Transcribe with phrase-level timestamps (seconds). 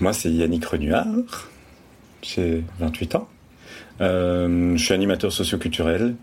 [0.00, 1.48] moi, c'est Yannick Renuard.
[2.22, 3.28] J'ai 28 ans.
[4.00, 6.16] Euh, je suis animateur socioculturel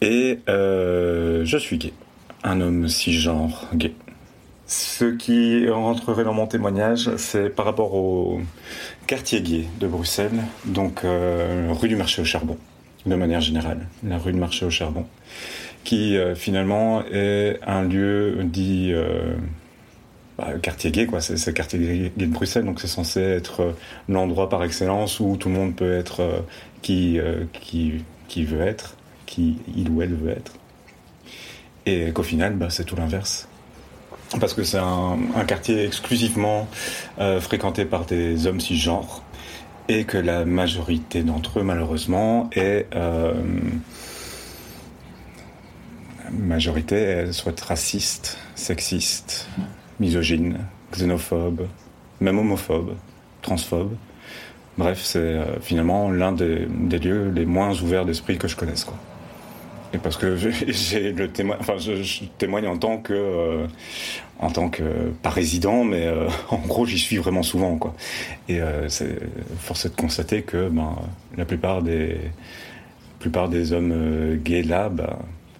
[0.00, 1.92] et euh, je suis gay.
[2.44, 3.94] Un homme cisgenre gay.
[4.66, 8.40] Ce qui rentrerait dans mon témoignage, c'est par rapport au
[9.06, 12.56] quartier gay de Bruxelles, donc euh, rue du Marché au Charbon,
[13.06, 15.06] de manière générale, la rue du Marché au Charbon,
[15.84, 18.94] qui finalement est un lieu dit
[20.38, 21.20] bah, quartier gay, quoi.
[21.20, 23.72] C'est le quartier gay de Bruxelles, donc c'est censé être euh,
[24.08, 26.40] l'endroit par excellence où tout le monde peut être euh,
[26.80, 30.52] qui, euh, qui, qui veut être, qui il ou elle veut être.
[31.84, 33.46] Et qu'au final, bah, c'est tout l'inverse.
[34.40, 36.66] Parce que c'est un, quartier exclusivement
[37.40, 39.22] fréquenté par des hommes cisgenres
[39.90, 42.86] et que la majorité d'entre eux, malheureusement, est
[46.30, 49.48] majorité soit raciste, sexiste,
[50.02, 50.58] misogyne,
[50.92, 51.66] xénophobe,
[52.20, 52.94] même homophobe,
[53.40, 53.94] transphobe.
[54.76, 56.66] Bref, c'est euh, finalement l'un des,
[56.98, 58.84] lieux les moins ouverts d'esprit que je connaisse.
[58.84, 58.96] Quoi.
[59.94, 63.66] Et parce que j'ai le enfin, je, témoigne en tant que, euh,
[64.40, 64.82] en tant que
[65.22, 67.94] pas résident, mais euh, en gros, j'y suis vraiment souvent, quoi.
[68.48, 69.18] Et c'est
[69.58, 70.96] force de constater que ben,
[71.36, 72.16] la plupart des,
[73.20, 75.16] plupart des hommes gays là ben,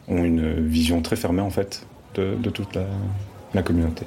[0.08, 2.86] ont une vision très fermée en fait de, de toute la,
[3.54, 4.04] la communauté.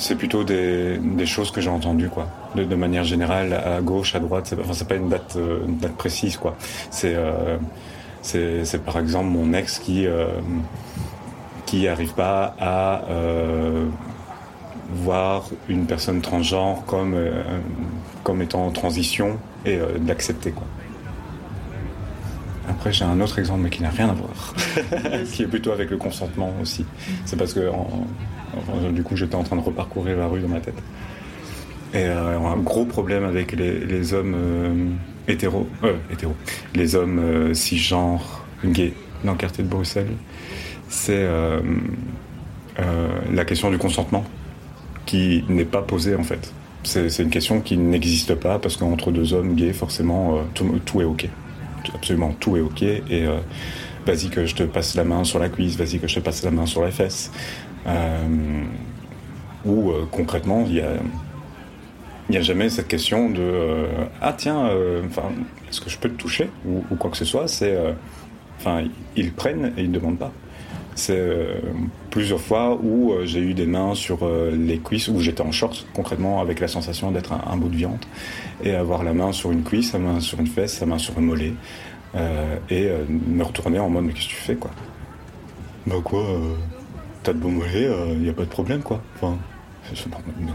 [0.00, 2.26] C'est plutôt des, choses que j'ai entendues, quoi.
[2.54, 6.38] De, manière générale, à gauche, à droite, c'est enfin, pas une date, euh, date précise,
[6.38, 6.56] quoi.
[7.04, 7.58] Euh,
[8.22, 10.26] c'est par exemple mon ex qui euh,
[11.66, 13.02] qui arrive pas à
[14.92, 17.16] voir une personne transgenre comme
[18.24, 20.66] comme étant en transition et d'accepter, quoi.
[22.70, 24.54] Après, j'ai un autre exemple, mais qui n'a rien à voir,
[25.32, 26.86] qui est plutôt avec le consentement aussi.
[27.26, 27.68] C'est parce que,
[28.92, 30.80] du coup, j'étais en train de reparcourir la rue dans ma tête.
[31.92, 34.86] Et euh, un gros problème avec les, hommes euh,
[35.26, 36.36] hétéros, euh, hétéros,
[36.74, 38.94] les hommes cisgenres, gays,
[39.24, 40.12] dans le quartier de Bruxelles,
[40.88, 41.26] c'est
[43.32, 44.24] la question du consentement,
[45.06, 46.52] qui n'est pas posée en fait.
[46.82, 51.28] C'est une question qui n'existe pas parce qu'entre deux hommes gays, forcément, tout est ok
[51.94, 53.38] absolument tout est ok et euh,
[54.06, 56.42] vas-y que je te passe la main sur la cuisse, vas-y que je te passe
[56.42, 57.30] la main sur la fesse.
[57.86, 58.64] Euh,
[59.64, 60.82] ou euh, concrètement, il
[62.30, 63.86] n'y a jamais cette question de
[64.20, 64.70] ah tiens
[65.68, 67.48] est-ce que je peux te toucher ou, quoi que ce soit?
[67.48, 67.76] C'est
[68.58, 68.84] enfin
[69.16, 70.32] ils prennent et ils demandent pas.
[70.94, 71.20] C'est
[72.10, 76.40] plusieurs fois où j'ai eu des mains sur les cuisses où j'étais en short concrètement
[76.40, 78.04] avec la sensation d'être un, bout de viande
[78.62, 81.16] et avoir la main sur une cuisse, la main sur une fesse, la main sur
[81.18, 81.54] un mollet,
[82.16, 84.72] euh, et euh, me retourner en mode mais qu'est-ce que tu fais quoi?
[85.86, 86.54] Bah quoi euh,
[87.22, 89.02] T'as de beaux mollets, il n'y a pas de problème quoi.
[89.16, 89.36] Enfin,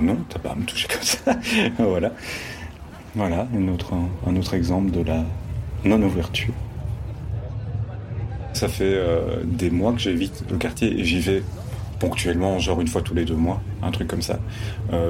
[0.02, 1.38] non, t'as pas à me toucher comme ça.
[1.78, 2.12] voilà.
[3.16, 3.94] Voilà, autre,
[4.28, 5.24] un autre exemple de la
[5.86, 6.53] non-ouverture.
[8.53, 9.00] Ça fait
[9.44, 11.44] des mois que j'évite le quartier et j'y vais
[12.00, 14.40] ponctuellement, genre une fois tous les deux mois, un truc comme ça.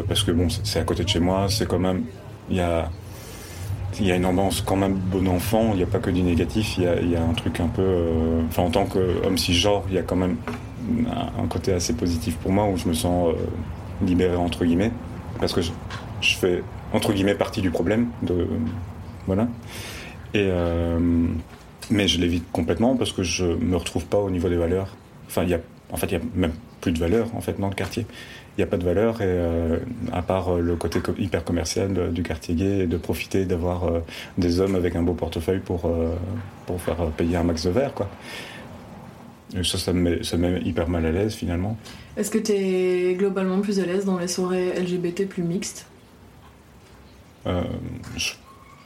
[0.08, 2.04] parce que bon, c'est à côté de chez moi, c'est quand même
[2.50, 2.90] il y a,
[4.00, 6.78] y a une ambiance quand même bon enfant, il n'y a pas que du négatif,
[6.78, 7.82] il y a, y a un truc un peu...
[7.82, 10.38] Euh, enfin, en tant qu'homme cisgenre, il y a quand même
[11.38, 14.92] un, côté assez positif pour moi où je me sens euh, libéré, entre guillemets,
[15.40, 15.72] parce que je,
[16.22, 16.64] fais,
[16.94, 18.08] entre guillemets, partie du problème.
[18.22, 18.48] De,
[19.28, 19.48] voilà.
[20.34, 21.00] Et, euh,
[21.90, 24.96] mais je l'évite complètement parce que je me retrouve pas au niveau des valeurs.
[25.28, 25.60] Enfin, il y a,
[25.92, 28.06] en fait, il y a même plus de valeurs en fait dans le quartier
[28.58, 29.80] il n'y a pas de valeur et euh,
[30.14, 34.00] à part euh, le côté hyper commercial du quartier gay et de profiter d'avoir euh,
[34.38, 35.92] des hommes avec un beau portefeuille pour,
[36.66, 38.10] pour faire payer un max de verre quoi.
[39.64, 41.78] Ça, ça me, met, ça me met hyper mal à l'aise finalement.
[42.18, 45.88] Est-ce que tu es globalement plus à l'aise dans les soirées LGBT plus mixtes?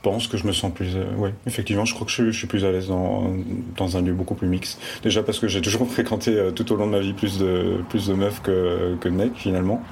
[0.02, 0.96] Pense que je me sens plus.
[0.96, 3.36] Euh, oui, effectivement, je crois que je, suis plus à l'aise dans,
[3.76, 4.80] dans, un lieu beaucoup plus mix.
[5.04, 7.82] Déjà parce que j'ai toujours fréquenté euh, tout au long de ma vie plus de,
[7.90, 9.84] plus de meufs que, que de mecs finalement.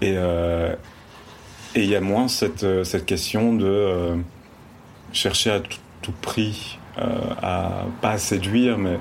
[0.00, 0.74] Et euh,
[1.74, 4.16] et il y a moins cette, cette question de
[5.12, 5.60] chercher à
[6.00, 8.98] tout, prix à pas à séduire, mais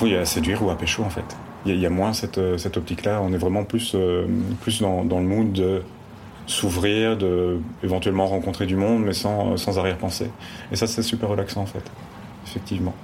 [0.00, 1.36] oui, à séduire ou à pécho en fait.
[1.66, 3.20] Il y, a moins cette, cette optique-là.
[3.22, 3.94] On est vraiment plus,
[4.62, 5.82] plus dans, dans le mood de
[6.46, 10.30] s'ouvrir, de éventuellement rencontrer du monde, mais sans, sans arrière-pensée.
[10.72, 11.84] Et ça, c'est super relaxant en fait,
[12.46, 12.94] effectivement.